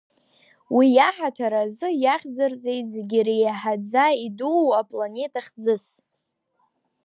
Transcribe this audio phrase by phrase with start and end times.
[0.75, 5.85] Уи иаҳаҭыр азы иахьӡырҵеит зегьы реиҳаӡа идуу апланета хьӡыс.